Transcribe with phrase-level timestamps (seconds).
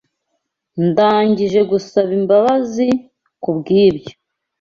[0.87, 2.87] Ndangije gusaba imbabazi
[3.41, 4.13] kubwibyo.